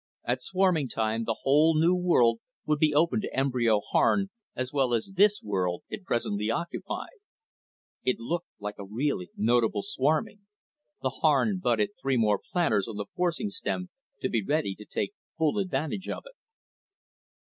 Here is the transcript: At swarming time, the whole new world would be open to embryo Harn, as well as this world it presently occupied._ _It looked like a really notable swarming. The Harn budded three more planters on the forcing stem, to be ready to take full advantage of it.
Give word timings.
At 0.23 0.41
swarming 0.41 0.89
time, 0.89 1.25
the 1.25 1.41
whole 1.43 1.79
new 1.79 1.93
world 1.93 2.39
would 2.65 2.79
be 2.79 2.91
open 2.91 3.21
to 3.21 3.31
embryo 3.37 3.81
Harn, 3.91 4.31
as 4.55 4.73
well 4.73 4.95
as 4.95 5.11
this 5.15 5.43
world 5.43 5.83
it 5.89 6.05
presently 6.05 6.49
occupied._ 6.49 7.21
_It 8.03 8.15
looked 8.17 8.47
like 8.59 8.79
a 8.79 8.83
really 8.83 9.29
notable 9.37 9.83
swarming. 9.83 10.47
The 11.03 11.19
Harn 11.21 11.59
budded 11.59 11.91
three 12.01 12.17
more 12.17 12.39
planters 12.51 12.87
on 12.87 12.95
the 12.95 13.05
forcing 13.15 13.51
stem, 13.51 13.91
to 14.21 14.27
be 14.29 14.43
ready 14.43 14.73
to 14.73 14.85
take 14.85 15.13
full 15.37 15.59
advantage 15.59 16.09
of 16.09 16.23
it. 16.25 16.33